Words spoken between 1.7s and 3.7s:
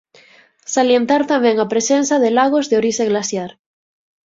presenza de lagos de orixe glaciar.